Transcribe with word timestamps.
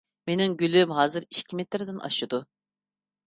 مېنىڭ 0.27 0.53
گۈلۈم 0.61 0.93
ھازىر 0.99 1.27
ئىككى 1.27 1.59
مېتىردىن 1.59 1.99
ئاشىدۇ. 2.07 2.39